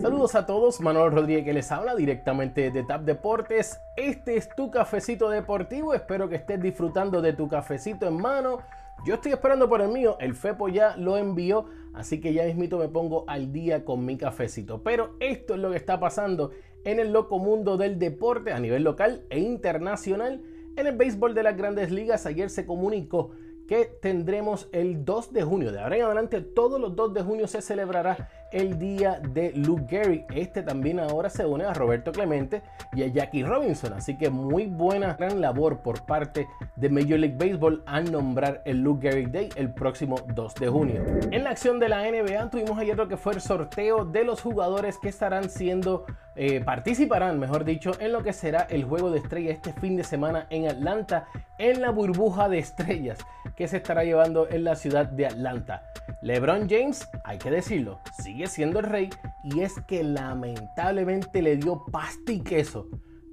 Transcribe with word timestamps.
Saludos 0.00 0.34
a 0.34 0.44
todos, 0.44 0.80
Manuel 0.82 1.10
Rodríguez 1.10 1.44
que 1.44 1.54
les 1.54 1.72
habla 1.72 1.94
directamente 1.94 2.70
de 2.70 2.84
TAP 2.84 3.02
Deportes. 3.02 3.80
Este 3.96 4.36
es 4.36 4.48
tu 4.54 4.70
cafecito 4.70 5.30
deportivo, 5.30 5.94
espero 5.94 6.28
que 6.28 6.36
estés 6.36 6.60
disfrutando 6.60 7.22
de 7.22 7.32
tu 7.32 7.48
cafecito 7.48 8.06
en 8.06 8.20
mano. 8.20 8.58
Yo 9.06 9.14
estoy 9.14 9.32
esperando 9.32 9.70
por 9.70 9.80
el 9.80 9.88
mío, 9.88 10.18
el 10.20 10.34
Fepo 10.34 10.68
ya 10.68 10.96
lo 10.96 11.16
envió, 11.16 11.64
así 11.94 12.20
que 12.20 12.34
ya 12.34 12.44
mismito 12.44 12.78
me 12.78 12.88
pongo 12.88 13.24
al 13.26 13.52
día 13.52 13.86
con 13.86 14.04
mi 14.04 14.18
cafecito. 14.18 14.82
Pero 14.82 15.16
esto 15.18 15.54
es 15.54 15.60
lo 15.60 15.70
que 15.70 15.76
está 15.76 15.98
pasando 15.98 16.50
en 16.84 17.00
el 17.00 17.12
loco 17.12 17.38
mundo 17.38 17.78
del 17.78 17.98
deporte 17.98 18.52
a 18.52 18.60
nivel 18.60 18.84
local 18.84 19.24
e 19.30 19.38
internacional. 19.38 20.42
En 20.76 20.86
el 20.86 20.94
béisbol 20.94 21.34
de 21.34 21.42
las 21.42 21.56
grandes 21.56 21.90
ligas 21.90 22.26
ayer 22.26 22.50
se 22.50 22.66
comunicó 22.66 23.30
que 23.66 23.86
tendremos 23.86 24.68
el 24.72 25.04
2 25.04 25.32
de 25.32 25.42
junio. 25.42 25.72
De 25.72 25.80
ahora 25.80 25.96
en 25.96 26.02
adelante, 26.02 26.40
todos 26.40 26.80
los 26.80 26.94
2 26.94 27.14
de 27.14 27.22
junio 27.22 27.46
se 27.46 27.62
celebrará 27.62 28.28
el 28.50 28.78
día 28.78 29.20
de 29.20 29.52
Luke 29.52 29.84
Gary. 29.88 30.24
Este 30.34 30.62
también 30.62 31.00
ahora 31.00 31.30
se 31.30 31.44
une 31.44 31.64
a 31.64 31.74
Roberto 31.74 32.12
Clemente 32.12 32.62
y 32.94 33.02
a 33.02 33.06
Jackie 33.06 33.42
Robinson. 33.42 33.92
Así 33.92 34.16
que 34.16 34.30
muy 34.30 34.66
buena, 34.66 35.14
gran 35.14 35.40
labor 35.40 35.78
por 35.78 36.04
parte 36.04 36.46
de 36.76 36.88
Major 36.88 37.18
League 37.18 37.36
Baseball 37.38 37.82
al 37.86 38.10
nombrar 38.10 38.62
el 38.64 38.82
Luke 38.82 39.08
Gary 39.08 39.26
Day 39.26 39.48
el 39.56 39.70
próximo 39.72 40.16
2 40.34 40.54
de 40.54 40.68
junio. 40.68 41.02
En 41.30 41.44
la 41.44 41.50
acción 41.50 41.78
de 41.78 41.88
la 41.88 42.02
NBA 42.02 42.50
tuvimos 42.50 42.78
ayer 42.78 42.96
lo 42.96 43.08
que 43.08 43.16
fue 43.16 43.34
el 43.34 43.40
sorteo 43.40 44.04
de 44.04 44.24
los 44.24 44.40
jugadores 44.40 44.98
que 44.98 45.08
estarán 45.08 45.50
siendo 45.50 46.04
eh, 46.38 46.60
participarán, 46.60 47.38
mejor 47.40 47.64
dicho, 47.64 47.92
en 47.98 48.12
lo 48.12 48.22
que 48.22 48.34
será 48.34 48.60
el 48.68 48.84
juego 48.84 49.10
de 49.10 49.18
estrella 49.18 49.52
este 49.52 49.72
fin 49.72 49.96
de 49.96 50.04
semana 50.04 50.46
en 50.50 50.68
Atlanta, 50.68 51.26
en 51.56 51.80
la 51.80 51.90
burbuja 51.90 52.50
de 52.50 52.58
estrellas 52.58 53.18
que 53.56 53.66
se 53.68 53.78
estará 53.78 54.04
llevando 54.04 54.46
en 54.48 54.64
la 54.64 54.76
ciudad 54.76 55.06
de 55.06 55.26
Atlanta. 55.26 55.82
LeBron 56.26 56.68
James, 56.68 57.06
hay 57.24 57.38
que 57.38 57.52
decirlo, 57.52 58.00
sigue 58.20 58.48
siendo 58.48 58.80
el 58.80 58.86
rey 58.86 59.10
y 59.44 59.60
es 59.60 59.74
que 59.86 60.02
lamentablemente 60.02 61.40
le 61.40 61.56
dio 61.56 61.84
pasta 61.92 62.32
y 62.32 62.40
queso 62.40 62.88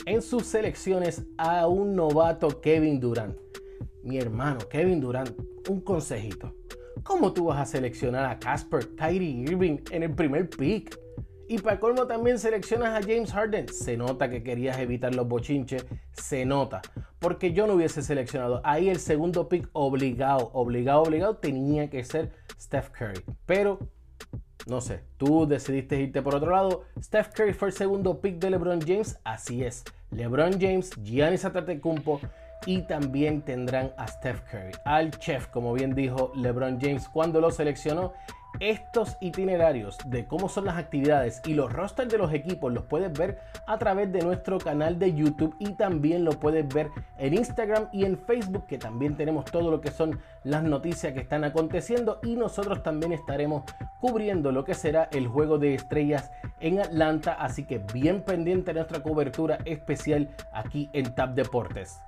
en 0.05 0.22
sus 0.22 0.45
selecciones 0.45 1.25
a 1.39 1.66
un 1.66 1.95
novato 1.95 2.61
Kevin 2.61 3.00
Durant. 3.00 3.35
Mi 4.03 4.19
hermano 4.19 4.59
Kevin 4.69 5.02
Durant, 5.02 5.31
un 5.67 5.81
consejito. 5.81 6.53
¿Cómo 7.02 7.33
tú 7.33 7.45
vas 7.45 7.61
a 7.61 7.66
seleccionar 7.66 8.25
a 8.25 8.38
Casper 8.38 8.88
Kyrie 8.95 9.41
Irving 9.50 9.78
en 9.89 10.03
el 10.03 10.13
primer 10.13 10.47
pick? 10.47 10.95
Y 11.47 11.57
para 11.57 11.80
colmo 11.80 12.05
también 12.05 12.38
seleccionas 12.38 12.89
a 12.89 13.02
James 13.02 13.31
Harden. 13.31 13.69
Se 13.69 13.97
nota 13.97 14.30
que 14.30 14.44
querías 14.44 14.78
evitar 14.78 15.13
los 15.16 15.28
bochinches. 15.28 15.85
Se 16.11 16.45
nota. 16.45 16.81
Porque 17.19 17.53
yo 17.53 17.66
no 17.66 17.73
hubiese 17.73 18.02
seleccionado. 18.02 18.61
Ahí 18.63 18.89
el 18.89 19.00
segundo 19.00 19.50
pick 19.50 19.67
obligado, 19.73 20.52
obligado, 20.53 21.02
obligado 21.02 21.38
tenía 21.38 21.89
que 21.89 22.03
ser 22.03 22.42
Steph 22.64 22.89
Curry. 22.92 23.22
Pero, 23.45 23.80
no 24.67 24.80
sé, 24.81 25.02
tú 25.17 25.45
decidiste 25.45 26.00
irte 26.00 26.22
por 26.22 26.36
otro 26.36 26.52
lado. 26.52 26.86
Steph 27.02 27.33
Curry 27.33 27.53
fue 27.53 27.69
el 27.69 27.73
segundo 27.73 28.22
pick 28.22 28.39
de 28.39 28.50
LeBron 28.50 28.81
James. 28.81 29.19
Así 29.23 29.64
es. 29.64 29.83
LeBron 30.11 30.53
James, 30.59 30.91
Giannis 31.03 31.44
Antetokounmpo 31.45 32.22
y 32.66 32.84
también 32.84 33.41
tendrán 33.41 33.91
a 33.97 34.08
Steph 34.08 34.41
Curry, 34.50 34.72
al 34.86 35.11
chef, 35.11 35.47
como 35.47 35.73
bien 35.73 35.94
dijo 35.94 36.31
LeBron 36.36 36.80
James 36.80 37.09
cuando 37.09 37.41
lo 37.41 37.52
seleccionó 37.52 38.14
estos 38.59 39.18
itinerarios 39.20 39.98
de 40.06 40.26
cómo 40.26 40.50
son 40.50 40.66
las 40.66 40.78
actividades 40.78 41.42
y 41.46 41.54
los 41.54 41.72
rosters 41.72 42.12
de 42.12 42.18
los 42.18 42.34
equipos 42.34 42.72
los 42.72 42.86
puedes 42.86 43.12
ver 43.14 43.40
a 43.68 43.78
través 43.78 44.12
de 44.12 44.22
nuestro 44.22 44.58
canal 44.58 45.00
de 45.00 45.14
YouTube 45.14 45.56
y 45.59 45.73
también 45.73 46.23
lo 46.23 46.32
puedes 46.32 46.68
ver 46.68 46.90
en 47.18 47.34
Instagram 47.34 47.90
y 47.92 48.06
en 48.06 48.18
Facebook 48.18 48.66
que 48.68 48.78
también 48.78 49.16
tenemos 49.16 49.46
todo 49.46 49.72
lo 49.72 49.81
que 49.81 49.92
son 49.92 50.20
las 50.44 50.64
noticias 50.64 51.14
que 51.14 51.22
están 51.22 51.44
aconteciendo 51.44 52.20
y 52.24 52.36
nosotros 52.36 52.84
también 52.84 53.12
estaremos 53.14 53.64
cubriendo 54.00 54.52
lo 54.52 54.64
que 54.64 54.74
será 54.74 55.09
el 55.12 55.28
juego 55.28 55.58
de 55.58 55.76
estrellas 55.76 56.31
en 56.59 56.80
Atlanta 56.80 57.34
así 57.34 57.66
que 57.66 57.80
bien 57.80 58.22
pendiente 58.22 58.74
de 58.74 58.80
nuestra 58.80 59.02
cobertura 59.02 59.58
especial 59.66 60.30
aquí 60.53 60.90
en 60.94 61.16
TAP 61.16 61.36
Deportes. 61.36 62.00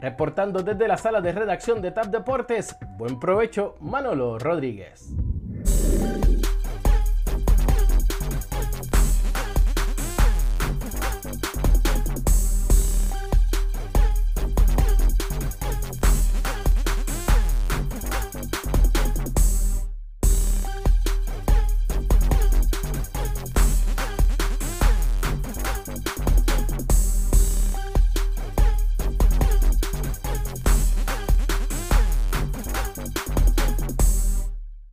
Reportando 0.00 0.62
desde 0.62 0.88
la 0.88 0.98
sala 0.98 1.20
de 1.20 1.32
redacción 1.32 1.80
de 1.80 1.90
TAP 1.90 2.06
Deportes, 2.06 2.76
buen 2.98 3.18
provecho 3.18 3.76
Manolo 3.80 4.38
Rodríguez. 4.38 5.14
Thank 5.88 6.16
you. 6.16 6.25